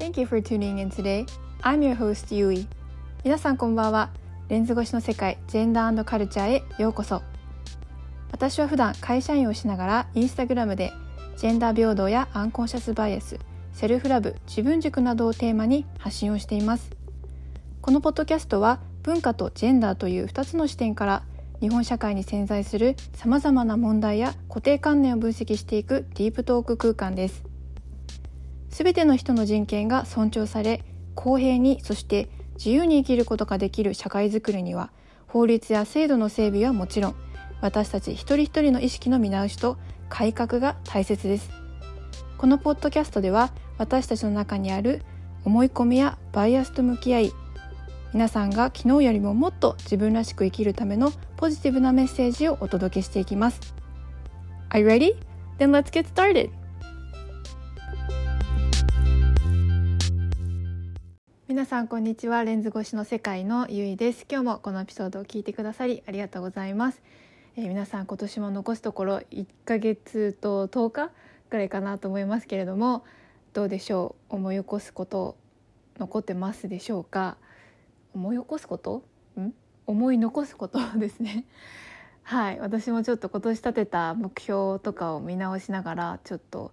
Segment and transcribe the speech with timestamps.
[0.00, 1.26] Thank you for tuning in today.
[1.60, 2.66] I'm your host, Yui.
[3.22, 4.08] 皆さんこんばんは。
[4.48, 7.20] レンズ越しの世界、ジェンダーカルチャーへようこそ。
[8.32, 10.90] 私は普段会社員をしながらインスタグラムで
[11.36, 13.38] ジェンダー平等やアンコンシャスバイアス、
[13.74, 16.90] self-love、自分軸などをテーマに発信をしています。
[17.82, 21.24] このポッドキャストは文化とジェンダーという2つの視点から
[21.60, 27.49] 日本社会に潜在するさまざまな問題や固定観念を分析していく deep talk 空間です。
[28.70, 30.84] すべての人の人権が尊重され
[31.14, 34.90] 公平にそして自由に生きることができる社会づくりには
[35.26, 37.14] 法律や制度の整備はもちろん
[37.60, 39.76] 私たち一人一人の意識の見直しと
[40.08, 41.50] 改革が大切です
[42.38, 45.02] このポッドキャストでは私たちの中にある
[45.44, 47.32] 思い込みやバイアスと向き合い
[48.12, 53.60] 皆さんが昨日よりももっと自分らしく生きるためのポジティブなメッセージをお届けしていきます
[54.70, 55.16] Are you ready?
[55.58, 56.59] Then let's get started!
[61.50, 62.44] 皆さんこんにちは。
[62.44, 64.24] レンズ越しの世界のゆいです。
[64.30, 67.02] 今日もこのエピソードを聞いてくださりありがとうございます、
[67.56, 71.10] えー、皆さん今年も残すところ1ヶ月と10日
[71.50, 73.02] ぐらいかなと思いますけれども
[73.52, 74.36] どうでしょう？
[74.36, 75.36] 思い起こすこと
[75.98, 77.36] 残ってますでしょうか？
[78.14, 79.02] 思い起こすこと？
[79.36, 79.52] ん？
[79.88, 81.46] 思い残すことですね。
[82.22, 82.60] はい。
[82.60, 86.70] 私もちょっと今年立てた目標とかを見直しながらちょっと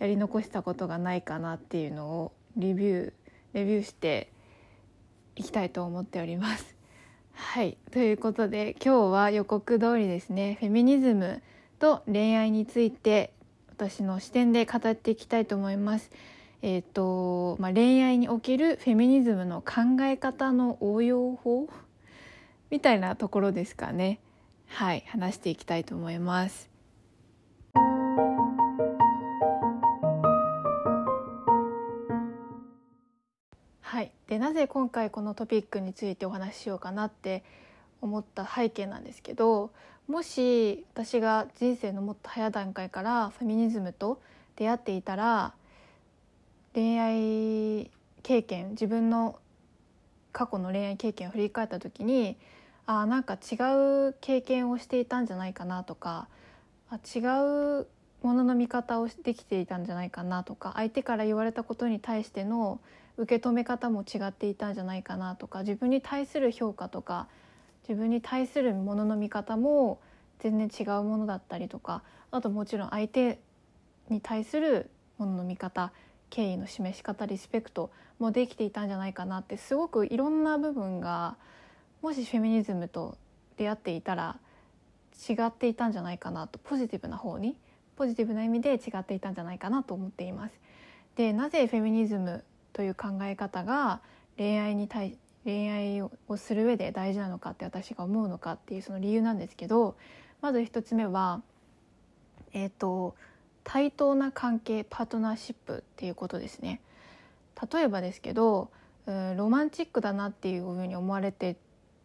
[0.00, 3.12] やり残したことがないかなっていうのをレビュー
[3.56, 4.30] レビューして
[5.34, 6.76] いきたいと思っております。
[7.32, 11.42] はいということで今日は予告通りですねフェミニズム
[11.78, 13.32] と恋愛について
[13.70, 16.10] 私の視点で語っていきたいと思います。
[16.60, 21.68] えーとまあ、恋愛におけるフェミニズムの考え方の応用法？
[22.68, 24.18] みたいなところですかね
[24.66, 26.75] はい話していきたいと思います。
[33.96, 34.12] はい。
[34.28, 37.42] でなぜ今回このトピックについてお話ししようかなって
[38.02, 39.70] 思った背景なんですけど
[40.06, 44.20] もし私が人生のもっと早段階からフェミニズムと
[44.56, 45.54] 出会っていたら
[46.74, 47.90] 恋愛
[48.22, 49.38] 経験自分の
[50.30, 52.36] 過去の恋愛経験を振り返った時に
[52.84, 53.54] あなんか違
[54.10, 56.28] う経験をしていたんじゃないかなとか
[56.90, 57.20] あ違
[57.80, 57.86] う
[58.22, 62.78] ものの見方をできていたんじゃないかなとか相手から言われたことに対しての
[63.18, 67.28] 受け止め方も違っていたんじゃないかなとか自分に対する評価とか
[67.88, 70.00] 自分に対するものの見方も
[70.40, 73.38] 全然違うものだったりとかあともちろん相手
[74.10, 75.92] に対するものの見方
[76.30, 81.36] 敬意の示し方リスペクトもできていたんじゃないかなってすごくいろんな部分が
[82.02, 83.16] もしフェミニズムと
[83.56, 84.38] 出会っていたら
[85.28, 87.56] 違っていたんじゃないかなとポジティブな方に
[87.96, 90.54] ポジティブな意味で違っていたんじゃないかなと思っています。
[91.16, 92.44] でなぜフェミニズム
[92.76, 94.02] という考え方が
[94.36, 95.16] 恋愛に対
[95.46, 99.96] 恋愛をする上で大事なのかって私が思うのかっていうその理由なんですけど
[100.42, 101.40] まず一つ目は
[102.52, 103.14] えっ、ー、と
[103.64, 106.82] 対等な関係パートナーシップっていうことですね。
[107.72, 108.70] 例えばですけど
[109.06, 111.56] ロマンチックだなっていうふうに思われて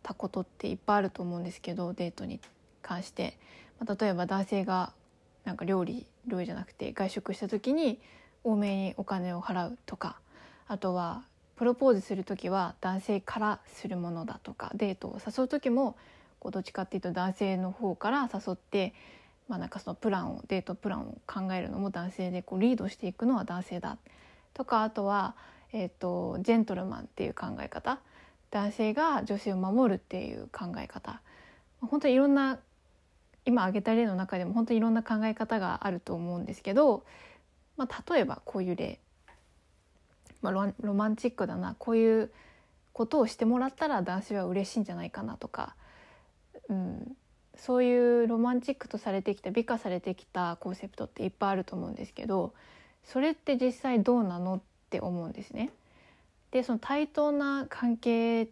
[0.04, 2.40] たことっていっぱいあると思うんですけどデートに
[2.82, 3.38] 関して、
[3.78, 4.94] まあ、例えば男性が
[5.44, 8.00] なんか料理料理じゃなくて外食した時に
[8.46, 10.21] 多めにお金を払うとか
[10.72, 11.24] あとは
[11.58, 15.98] プロポーズする時は男性からするものだとかデートを誘う時も
[16.40, 18.94] こうどっちかっていうと男性の方から誘って、
[19.50, 23.98] まあ、なんかそのプランをデートプランを考えるのも男性でこうリードしていくのは男性だ。
[24.54, 25.36] とかあとは、
[25.74, 28.00] えーと、ジェントルマンっていう考え方。
[28.50, 31.20] 男性が女性を守るっていう考え方。
[31.82, 32.60] 本当にいろんな
[33.44, 37.04] 今挙げた例の中でも本当にいろんな考え方があると思うんですけど、
[37.76, 39.01] まあ、例えばこういう例。
[40.42, 42.32] まあ、ロマンチックだなこういう
[42.94, 45.76] ことをしてもらったら男性は嬉しいんじゃないかなとか、
[46.70, 47.16] うん、
[47.56, 52.54] そういうロマンチックとされてきた美化されてきたコンセプトっていっぱいあると思うんですけど
[53.04, 55.72] それって実際どうなのって思うんですね。
[56.52, 58.48] でその対等な関係っ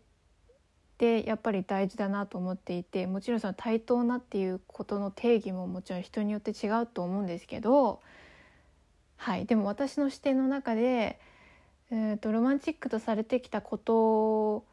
[0.98, 8.00] てやっぱり大事だなと思っていてもちろんその対等なっていうことの定義ももちろん人によって違うと思うんですけど
[9.18, 9.46] はい。
[9.46, 11.20] でも私の視点の中で
[11.92, 14.64] えーと、ロマンチックとされてきたこと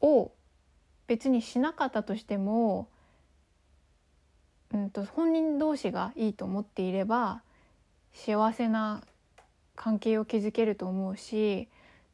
[0.00, 0.32] を
[1.06, 2.88] 別にしなかったとしても、
[4.74, 7.42] うんと、本人同士がいいと思っていれば
[8.12, 9.02] 幸せな
[9.76, 11.68] 関係を築けると思うし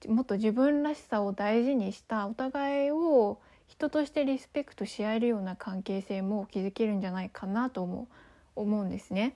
[0.08, 3.38] もっと自分らしさを大事にしたお互いを
[3.68, 8.06] 人としてリスペクトし合えるような関係性も築けるんじゃないかなと思う
[8.54, 9.34] 思うんですね。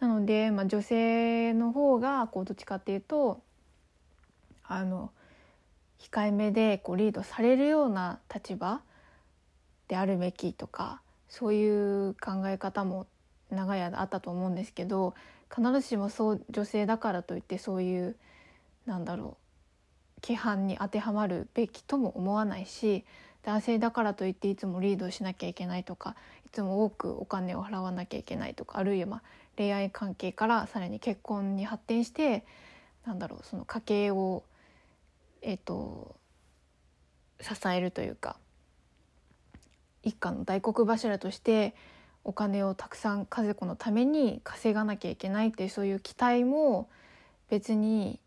[0.00, 3.40] なので、まあ、女性の方がこうどっちかっていうと
[4.68, 5.10] あの
[5.98, 8.80] 控えめでこうリードされるような立場
[9.88, 13.06] であるべきとかそういう考え方も
[13.50, 15.14] 長い間あったと思うんですけど
[15.54, 18.16] 必ずしもそう女性だからといってそういう
[18.86, 19.36] なんだろ
[20.18, 23.04] う規範に当てはまるべきとも思わないし
[23.42, 26.16] 男性だからといっていつもリードしなきゃいけないとか
[26.46, 29.22] いつも多くお金を払わなきゃいけないとかあるいは
[29.56, 32.44] 恋愛関係からさらに結婚に発展して
[33.06, 34.42] なんだろうその家計を
[35.46, 36.16] えっ、ー、と
[37.40, 38.36] 支えるというか
[40.02, 41.74] 一家の大黒柱として
[42.24, 46.88] お金をたくさん家族のために稼がなきゃいけないっていうそういう期待も
[47.48, 48.18] 別に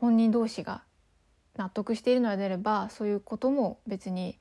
[0.00, 0.82] 本人同士が
[1.56, 4.36] 納得しているのであればそういうことも別に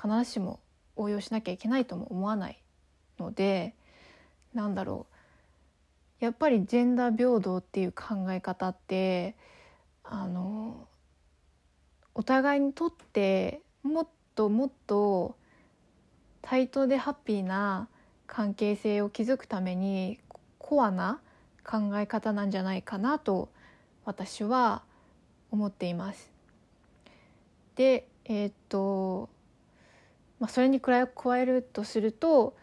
[0.00, 0.60] 必ずしも
[0.94, 2.58] 応用しなきゃいけないとも思わない
[3.18, 3.74] ので
[4.54, 5.06] なんだろ
[6.20, 6.24] う。
[6.24, 9.34] やっぱりジェンダー平等っていう考え方って
[10.04, 10.86] あの
[12.20, 15.36] お互いにとってもっともっと
[16.42, 17.88] 対等でハッピーな
[18.26, 20.18] 関係性を築くために
[20.58, 21.18] コアな
[21.64, 23.48] 考え方なんじゃないかなと
[24.04, 24.82] 私は
[25.50, 26.30] 思っています。
[27.74, 29.30] でえー、っと、
[30.40, 32.54] まあ、それに加えるとすると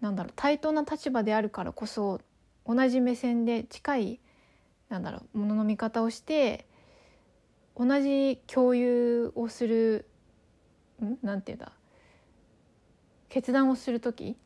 [0.00, 2.22] なんだろう対等な立場であるからこそ
[2.66, 4.20] 同じ目線で近い
[4.88, 6.64] なんだろうものの見方をして
[7.78, 10.06] 同じ共有をする
[11.00, 11.16] ん？
[11.22, 11.72] なんていうんだ？
[13.28, 14.36] 決断をする時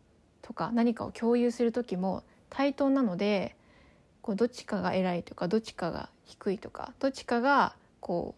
[0.42, 3.56] とか何かを共有する時も対等なので
[4.20, 8.34] こうどっちかが偉いとかどっちかが低いとかどっちかがこ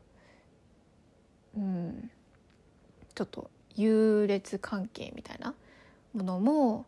[1.56, 2.10] う、うん、
[3.14, 5.54] ちょっと優劣関係みたいな
[6.14, 6.86] ものも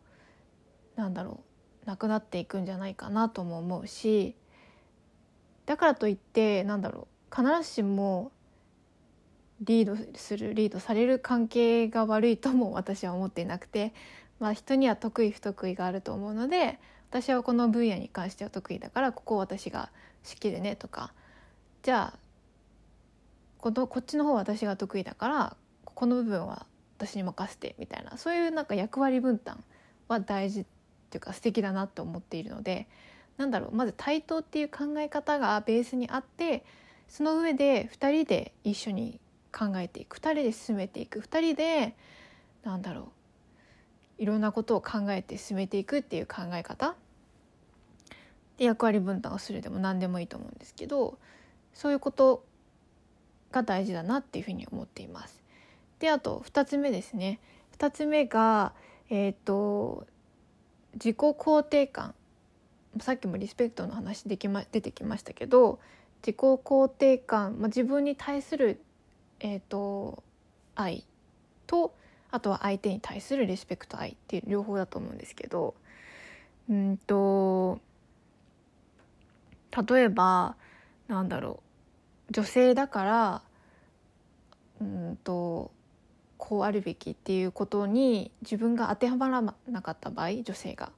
[0.95, 1.41] なんだろ
[1.83, 4.35] うなくなっていくんじゃないかなとも思うし
[5.65, 8.31] だからといってなんだろう必ずしも
[9.61, 13.93] リードするリードされる関係が悪いとも私は思っていなくて、
[14.39, 16.79] まあ、人には得意不得意があると思うので
[17.09, 19.89] 私はこの分野に関しては得意だからここを私が
[20.27, 21.13] 好きでねとか
[21.81, 22.19] じゃあ
[23.59, 26.65] このこっちの方は私が得意だからこの部分は
[26.97, 29.63] 私に任せてみたいなそういうなんか役割分担
[30.07, 30.65] は大事っ
[31.09, 32.87] ていうか素敵だなと思っているので
[33.37, 36.65] なんだろうまず対等っていう考え方がベースにあって
[37.07, 39.19] その上で2人で一緒に
[39.51, 40.17] 考えていく。
[40.17, 41.19] 2人で進めていく。
[41.19, 41.95] 2人で
[42.63, 43.11] なんだろ
[44.19, 44.23] う。
[44.23, 46.95] いろんなことを考えて進めていくっていう考え方。
[48.57, 51.19] で役割分担をするでも何でもいいと思うんですけど
[51.73, 52.43] そういうこと
[53.51, 55.43] が大事だなっていうふうに思っています。
[55.99, 57.39] であと2つ目ですね。
[57.77, 58.73] 2つ目が
[59.09, 60.05] えっ、ー、と
[60.93, 62.13] 自己肯定感。
[62.99, 65.79] さっきもリスペクトの話でき、ま、出てきましたけど
[66.27, 68.81] 自己肯定感、まあ、自分に対する
[69.39, 70.23] えーと、
[70.75, 71.05] 愛
[71.67, 71.93] と
[72.31, 75.75] あとは相手に対するリスペクト愛っていう両方だと思うんですけど
[76.69, 77.79] うんと
[79.89, 80.55] 例えば
[81.07, 81.61] なんだろ
[82.29, 83.41] う女性だから
[84.81, 85.71] うんと
[86.37, 90.91] こうあるべきっていうことに自分が当てはまらなかった場合女性が。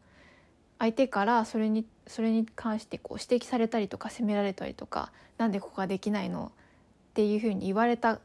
[0.79, 6.51] 相手からそれにそれに関してこう指摘されたりとか責められたりとか何でここができないの
[7.11, 8.19] っていうふうに言われた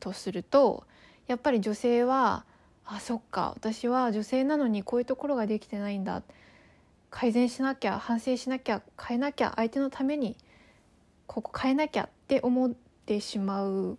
[0.00, 0.84] とすると
[1.26, 2.44] やっぱり女性は
[2.86, 6.22] あそっか私は女性なのにこういうところができてないんだ
[7.10, 10.36] 改善しなきゃ反省しなきゃ変えなきゃ相手のために
[11.26, 12.72] ここ変えなきゃって思っ
[13.04, 13.98] てしまう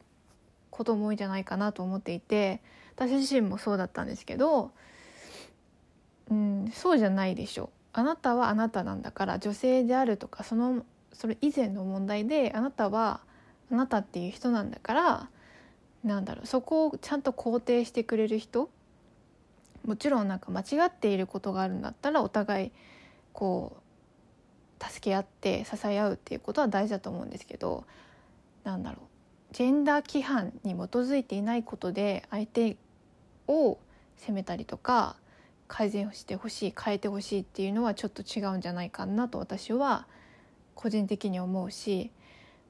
[0.72, 2.62] ことも多いんじゃないかなと思っていて
[2.96, 4.72] 私自身もそうだったんですけど、
[6.32, 7.70] うん、そうじゃないでしょ。
[7.93, 13.22] あなたはあなたなんだから女性であるとかそのそれ以前の問題であなたは
[13.72, 15.29] あなたっていう人なんだから
[16.03, 18.69] なんだろうそこをちゃんと肯定してくれる人
[19.86, 22.72] もちろんなんか間違っていることがあるんだったらお互い
[23.34, 27.86] こう助け合って支え合うっていうことは大事だと思うんですけど
[28.63, 29.00] なんだろ
[29.51, 32.77] うジェンダー規範に基づいていないことで相手
[33.48, 33.77] を
[34.17, 35.15] 責めたりとか
[35.69, 40.07] 改善してほしい変えてほしいっていうのはちょっと違うんじゃないかなと私は
[40.75, 42.11] 個人的に思うし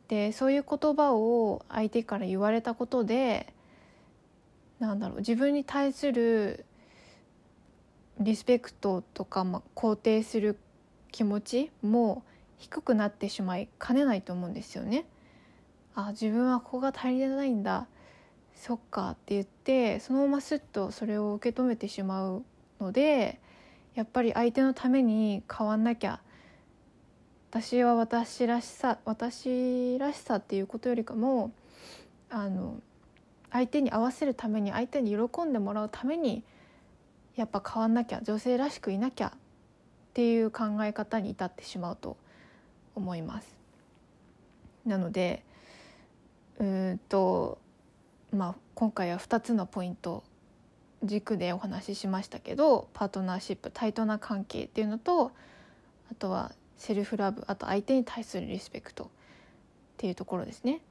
[0.09, 3.53] でそういう言葉を相手から言われたことで
[4.79, 6.65] なんだろう自分に対する
[8.19, 10.57] リスペクトとか、まあ、肯定する
[11.11, 12.23] 気持ちも
[12.57, 15.05] 低くなってしまいかねないと思うんですよね。
[15.95, 17.87] あ自分はここが足りないんだ
[18.55, 22.43] そっかって言ってそのまますっとそれを受け止めてしまう
[22.79, 23.39] ので
[23.95, 26.21] やっぱり相手のために変わんなきゃ
[27.51, 31.51] 私は私らしさ私らしさっていうことよりかも
[32.29, 32.79] あの
[33.51, 36.43] 相手に合わせるために相手に喜んでもらうために
[37.36, 39.31] やっぱ変わんなきゃ女性らしくいなきゃっ
[40.13, 42.17] ていう考え方に至ってしまうと
[42.95, 43.57] 思います。
[44.86, 45.43] なので
[46.59, 47.57] うんと
[48.31, 50.24] まあ今回は2つのポイント
[51.03, 55.31] 軸でお話ししましたけどパートナーシップ対等な関係っていうのと
[56.11, 59.07] あとはセルフラブあと相手に対するリスペクトっ
[59.97, 60.81] ていうところですね。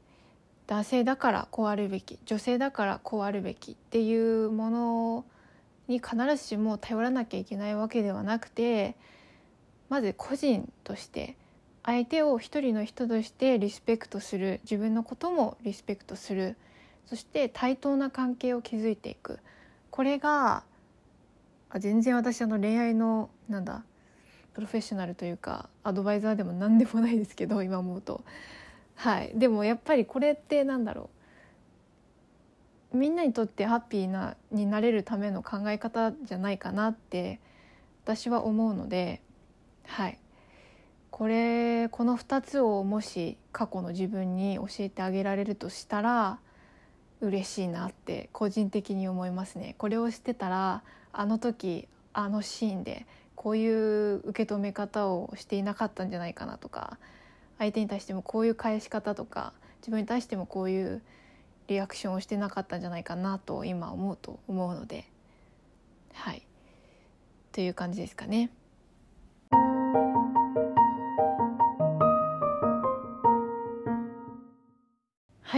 [0.67, 5.25] 男性だからこうあるべき女性だからこうあるべきっていうもの
[5.89, 8.95] に必ずしも頼らなきゃいけないわけではなくて
[9.89, 11.37] まず個人として
[11.85, 16.55] 相手を一人の人としてリスペクトする自分のこともリスペクトする
[17.07, 19.39] そして対等な関係を築いていく
[19.91, 20.65] これが
[21.71, 23.83] あ全然私あの恋愛のなんだ
[24.55, 28.25] プロフェッショナルというかアドバイザーでも何でもないですけど 今思うと。
[28.97, 29.33] はい。
[29.35, 31.11] でもやっぱりこれってなんだろ
[32.93, 32.97] う。
[32.97, 37.39] みんなにとってハッピーなになれるための考え方じゃないかなって
[38.03, 39.21] 私は思うので
[39.85, 40.19] はい。
[41.11, 46.41] これこの2つをもし過去の自分に教えてあげられるとしたら
[47.21, 49.75] 嬉しいなって個人的に思いますね。
[49.79, 50.83] これをしてたら
[51.13, 56.99] あの時あのシーンでこういう受け止め方をしていなかったんじゃないかなとか
[57.59, 61.03] 相手に対してもこういう返し方とか自分に対してもこういう
[61.69, 65.05] リアクションをしてなかったんじゃないかなと今思うと思うので
[66.15, 66.43] はい
[67.53, 68.51] という感じですかね。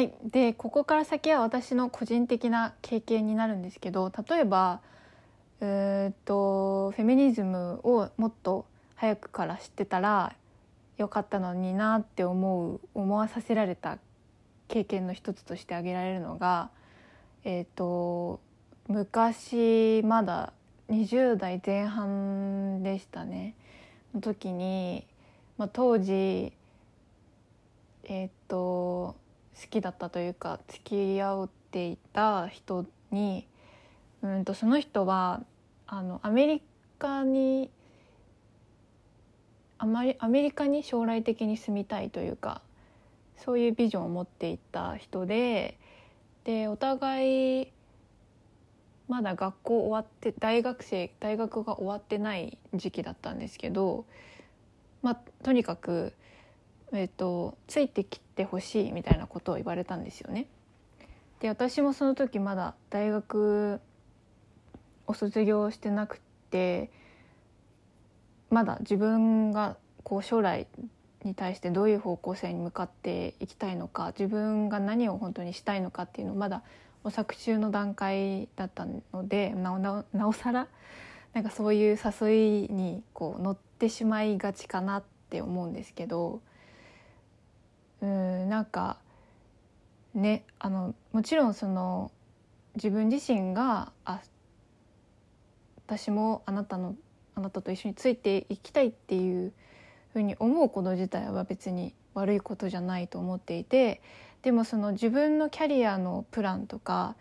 [0.00, 4.80] はい、でここから先は私の個人的な経験になるんですけど例えば
[5.60, 8.64] えー、とフェミニズムをもっと
[8.94, 10.34] 早くから知ってたら
[10.96, 13.98] よかったのになって思う思わさせられた
[14.68, 16.70] 経験の一つとして挙げられるのが、
[17.44, 18.40] えーと、
[18.88, 20.54] 昔まだ
[20.88, 23.54] 20代前半でしたね。
[24.14, 25.04] の時に、
[25.58, 26.54] まあ、当時
[28.04, 29.19] えっ、ー、と
[29.60, 33.46] 好きだったというか付き合っていた人に
[34.22, 35.42] うんとその人は
[35.86, 36.62] あのアメリ
[36.98, 37.70] カに
[39.78, 42.62] あまりアメリカに将来的に住みたいというか
[43.36, 45.78] そういうビジョンを持っていた人で
[46.44, 47.72] でお互い
[49.10, 54.04] まだ学校終わって大学生大学が終わってない時期だったんですけど、
[55.02, 56.12] まあ、とにかく、
[56.92, 60.46] えーと、ついてきてほしいみたいなことを言われたんですよね。
[61.40, 63.80] で私もその時まだ大学
[65.06, 66.20] を卒業してなく
[66.50, 66.90] て
[68.50, 70.66] まだ自分がこう将来
[71.24, 76.62] に対してどういう方向性に向かっていきたいのか自分が何を本当にしたいのかっていうのをまだ
[77.04, 80.68] 模索中の段階だったのでなおなおさら
[81.32, 86.40] なんかそういう誘いにこう乗ってしまいがちかなって思うんですけど
[88.02, 88.98] うんなんか
[90.14, 92.10] ねあのもちろんその
[92.76, 94.20] 自分自身があ
[95.86, 96.94] 私もあなたの
[97.34, 99.52] あなたと一緒についていきたいっていう
[100.12, 104.00] ふうに思うこと自体は別に悪いことじゃないと思っていて
[104.42, 107.16] でもその自分のキャリアのプランとか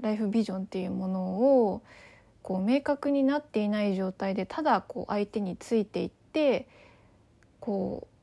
[0.00, 1.22] ライフビジョンっていうもの
[1.64, 1.82] を
[2.42, 6.68] こう明確になっていない状態でただこう相手についていって
[7.60, 8.15] こう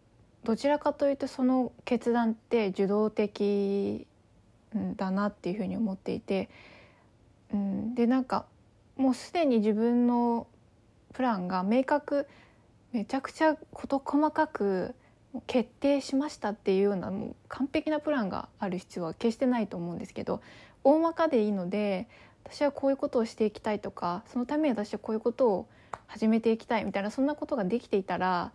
[0.43, 4.05] どちらかというとその決断って受動的
[4.95, 6.50] だなっていうふうに思っていて、
[7.53, 8.45] うん、でなんか
[8.97, 10.47] もうすでに自分の
[11.13, 12.27] プランが明確
[12.91, 14.95] めちゃくちゃ事細かく
[15.47, 20.41] 決定しましたっていうようなもう完璧なプランがある必要は決してないと思うんですけど
[20.83, 22.07] 大まかでいいので
[22.45, 25.67] 私はこういうことをしていきたいとかそのために私はこういうことを
[26.07, 28.51] 始めていきたいみたいなそんなことができていたら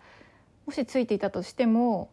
[0.68, 2.10] もしついていたとしても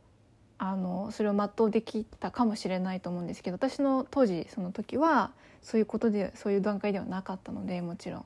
[0.58, 5.32] あのそれを全うできたかもしれないと思うんですけど私の当時その時は
[5.62, 8.26] そういうことでそういう段階ではなかったのでもちろん。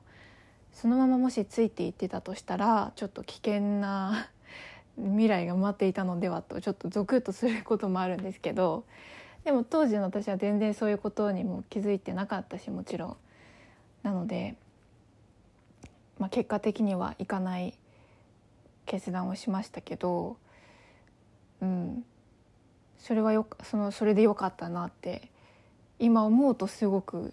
[0.72, 4.28] そのままもしついていってたとしたらちょっと危険な
[4.96, 8.84] 未来が待っていたのではとちょっとゾクッとすることもあるんですけど
[9.42, 13.16] でも当時の私は全然そういうことにも気づいてなかったしもちろん。
[14.04, 14.54] なので、
[16.20, 17.74] まあ、結果的にはいかない
[18.90, 20.36] 決断をしましたけど
[21.60, 22.04] うん。
[22.98, 25.30] それはよそのそれでよかったなって
[25.98, 27.32] 今思うとすごく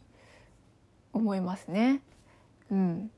[1.12, 2.02] 思いますね。
[2.72, 3.12] うん、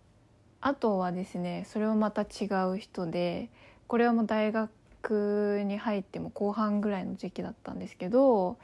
[0.60, 3.50] あとはですねそれはまた違う人で
[3.86, 8.58] これはもう大学に入っても後半ぐらいの時期だったんですけど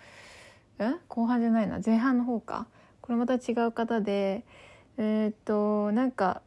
[0.79, 0.94] え？
[1.08, 1.79] 後半じゃないな。
[1.86, 2.65] 前半の方か。
[3.01, 4.44] これまた違う方で
[4.98, 6.41] えー、っとなんか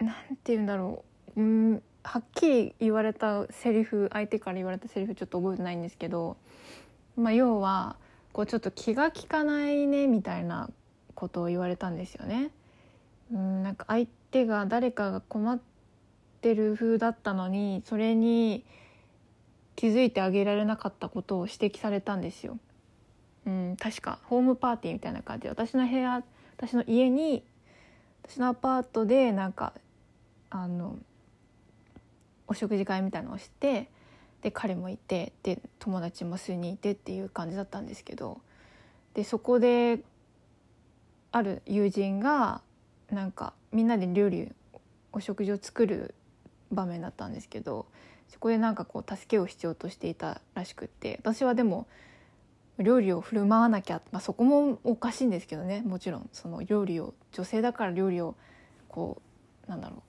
[0.00, 1.04] なんて言うんだろ
[1.38, 6.36] うんはっきり言われたセリフ相手から言われたセリフちょっと覚えてないんですけど、
[7.16, 7.96] まあ、要は
[8.32, 10.68] こうちょっと気が利かないねみたいな
[11.14, 12.50] ことを言われたんですよね。
[13.32, 15.60] うんなんか相手が誰かが困っ
[16.40, 18.64] てる風だったのにそれに
[19.76, 22.58] 気づいてあげられなかったことを指摘されたんですよ。
[23.46, 26.22] うん、確かホームパーティーみたいな感じで私の部屋
[26.56, 27.44] 私の家に
[28.24, 29.72] 私のアパートでなんか
[30.50, 30.96] あの
[32.48, 33.88] お食事会みたいのをして
[34.42, 38.40] で彼もいてで友達も数人いてっていう感じだったんですけど
[39.14, 40.00] でそこで
[41.30, 42.62] ある友人が
[43.10, 44.52] なんかみんなで料理
[45.12, 46.14] お食事を作る
[46.70, 47.86] 場面だったんですけど
[48.28, 51.86] そこでなんかこう助けを必要としていたらしくって私はでも
[52.78, 56.28] 料理を振る舞わなきゃ、まあ、そこもおかしいんですけどねもちろん。
[56.32, 58.36] その料理を女性だから料理を
[58.88, 59.20] こ
[59.66, 60.02] うなんだろう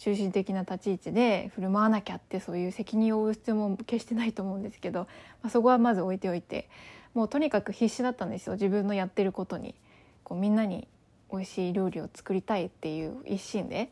[0.00, 5.00] 中心的な立ち位置で振る舞わなきゃってそういう責任を負う必要も決してないと思うんですけど、
[5.42, 6.68] まあ、そこはまず置いておいて
[7.12, 9.74] もうとにかく必死だったんですよ自分のやってることに。
[10.24, 10.88] こうみんなに
[11.30, 13.90] 美味しい料理を作りたいっていう一心で、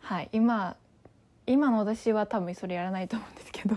[0.00, 0.76] はい、今
[1.46, 3.76] 今の私は多分それやらないと思うんですけど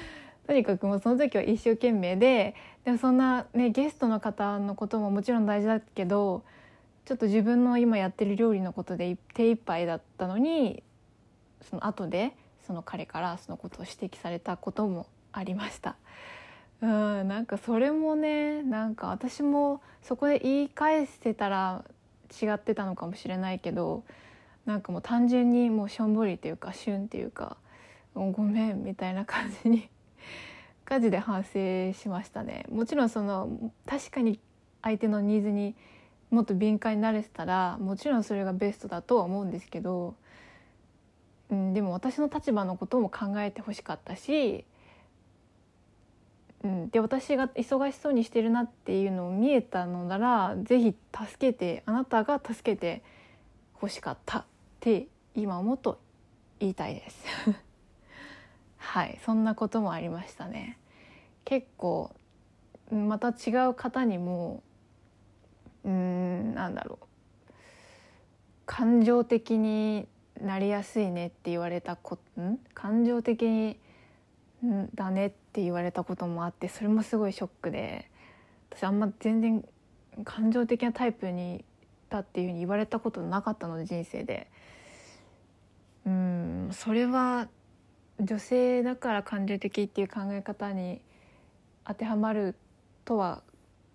[0.46, 2.54] とにかくもうその時は一生懸命で
[2.84, 6.44] でもそんな、ね、ゲストの方のことももちろん大事だけど
[7.08, 10.82] ちょっと自分の今やってる料理のことで手一杯だったのに
[11.62, 12.34] その後で
[12.66, 15.96] その彼からそのことを指摘されたこともありました。
[16.82, 21.82] うんなんかそれもねなんか私もそこで言い返せたら
[22.42, 24.04] 違ってたのかもしれないけど
[24.66, 27.56] なんかもう単純にもうしょんぼりというかシュンっていうか
[28.14, 29.88] ごめんみたいな感じに
[30.84, 32.66] 感じで反省しましたね。
[32.70, 34.38] もちろんその確かに
[34.82, 35.74] 相手のニーズに
[36.30, 40.14] もっと敏感になれてたらもちろんそれがベストだとは思うんですけど、
[41.50, 44.64] うん、でも私の立場のことも考えてほしかったし、
[46.62, 50.94] うん、で私が忙しそうにしてるなっていうのを見えたのなら是非
[51.26, 53.02] 助けてあなたが助けて
[53.72, 54.44] ほしかったっ
[54.80, 55.98] て今思うと
[56.60, 57.24] 言いたいです。
[58.76, 60.78] はいそんなこともありましたね。
[61.44, 62.10] 結構
[62.90, 64.62] また違う方にも
[65.88, 67.06] うんなんだろう。
[68.66, 70.06] 感情的に
[70.40, 72.58] なりやすいねって言われたこん？
[72.74, 73.78] 感情的に
[74.64, 78.10] んだねって言われたこともあってそれもすごいショックで
[78.70, 79.64] 私あんま全然
[80.24, 81.64] 感情的なタイプに
[82.10, 84.50] だっていうふうに言われたことなかったので人生で。
[86.06, 87.48] うんそれは
[88.20, 91.00] 女性だから感情的っていう考え方に
[91.86, 92.54] 当てはまる
[93.04, 93.42] とは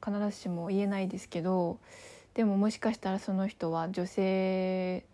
[0.03, 1.79] 必ずしも言えないですけど
[2.33, 5.05] でももしかしたらその人は女性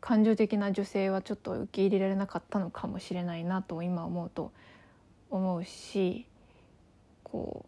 [0.00, 4.52] 感情的な女性はちょっと受け入れられなかったのかもしれないなと今思うと
[5.30, 6.26] 思うし
[7.24, 7.66] こ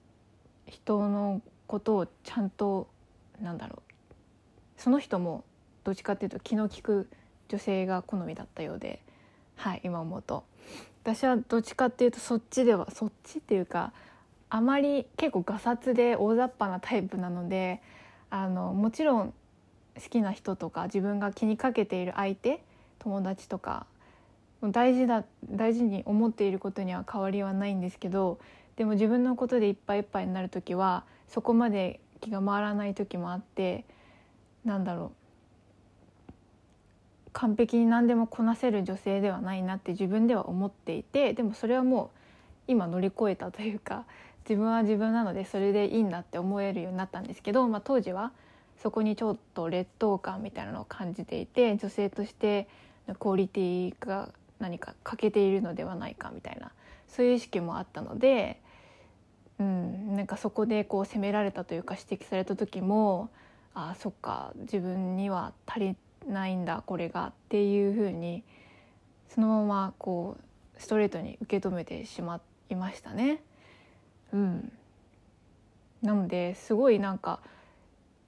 [0.67, 2.89] う人のことをちゃんと
[3.41, 3.93] なんだろう
[4.77, 5.45] その人も
[5.85, 7.09] どっちかっていうと気の利く
[7.49, 9.01] 女性が好みだったようで、
[9.57, 10.45] はい、今思うと。
[11.03, 13.93] 私はどっちかっていうとそっちではそっちっていうか
[14.55, 17.81] あまり結構がさつで大雑把なタイプなので
[18.29, 19.33] あのもちろん
[19.97, 22.63] 好きな人とか自分が気にかけている相手
[22.99, 23.87] 友達とか
[24.63, 28.39] 大事だ大事に思っていることには変わりはないんですけど
[28.77, 33.87] でも自分のことでいっぱいいっぱいになる時はそこまで気が回らない時もあって
[34.67, 35.13] なんだろ
[36.27, 36.33] う。
[37.33, 42.19] 完璧に何でもこなせる女性ではないなって自分では思っていてでもそれはもう
[42.69, 44.05] 今乗り越えたというか
[44.49, 48.33] 自分は自分なのでそれでいいんだって思えるようになったんですけど、まあ、当時は
[48.83, 52.69] そこにちょっと劣等感みたいなのを感じていて女性として
[53.07, 56.73] のクオリティが何か欠けているのではないかみたいな
[57.09, 58.61] そういう意識もあったので、
[59.61, 63.31] うん、なんかそこでこう責められたというか指摘された時も
[63.75, 68.43] ああそっか自分には足りないんだこれがっていうふうに
[69.29, 73.41] そのままこうストレートに受け止めてしまいましたね。
[74.33, 74.73] うん、
[76.03, 77.41] なのですごいなんか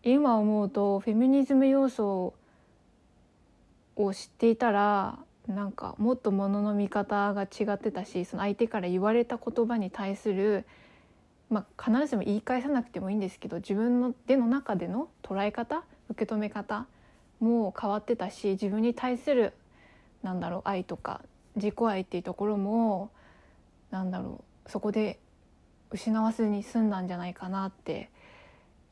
[0.03, 2.35] 今思うとフェミニズム要素
[3.97, 10.64] を知っていたらなんかもっとものの見方が違ってたしその相手から言われた言葉に対する、
[11.51, 16.87] まあ、必ずしも言い返さなくてもいいんですけど自分の手の中での捉え方受け止め方
[17.40, 19.53] も変わってたし自分に対する
[20.23, 21.21] なんだろう愛とか
[21.57, 23.11] 自己愛っていうところも
[23.90, 25.19] なんだろうそこで
[25.95, 28.11] 失わずに済んだんじゃないかなって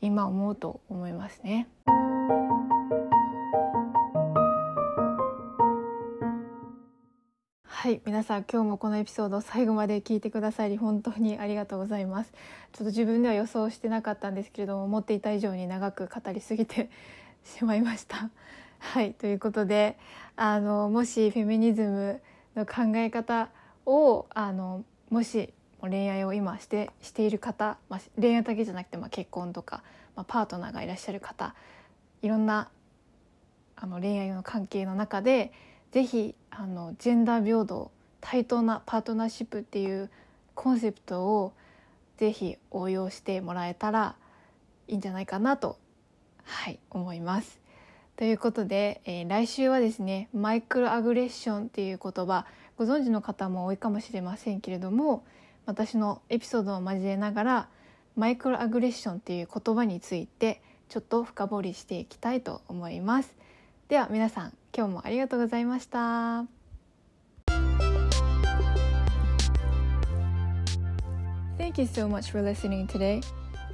[0.01, 1.67] 今思うと思いますね。
[7.65, 16.89] はい皆さん今日もこのエピソード最後まで聞いてくださり本当にありがとうございますちょっと自分では予想してなかったんですけれども思っていた以上に長く語りすぎて
[17.43, 18.31] しまいました
[18.79, 19.99] はいということで
[20.37, 22.21] あのもしフェミニズム
[22.55, 23.49] の考え方
[23.85, 25.53] をあのもし
[25.89, 29.83] 恋愛を今してしている方、まあ、恋愛だけじゃなくて、まあ、結婚とか、
[30.17, 31.55] まあ、パートナーがいらっしゃる方
[32.23, 32.69] いろんな
[33.77, 35.53] あの恋愛の関係の中で
[35.91, 37.91] ぜひあのジェンダー平等
[38.21, 40.09] 対等なパートナーシップっていう
[40.55, 41.53] コンセプトを
[42.19, 44.15] ぜひ応用してもらえたら
[44.87, 45.77] いいんじゃないかなと、
[46.45, 47.61] はい、思います。
[48.17, 55.25] ということで、えー、来週はですねマイクロアグレッションっていう言葉ご存知の方も多いかもしれませんけれども
[55.67, 57.69] 私のエピソードを交えながら
[58.17, 63.35] マイクロアグレッションっていう言葉についてちょっと深掘りしていきたいと思います。
[63.89, 66.45] では皆さん今日もありがとうございました。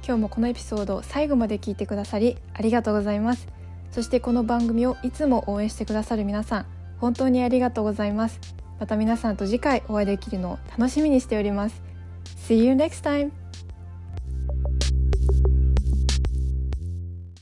[0.05, 3.47] 今日もこのエピソード最後まで聞いてくださりありがとうございます。
[3.91, 6.65] そしてこの番組をいつも応援してくださる皆さん
[6.99, 8.39] 本当にありがとうございます。
[8.79, 11.81] また皆さんと次回お会いできるのを楽しみにしております
[12.47, 13.31] See you next time!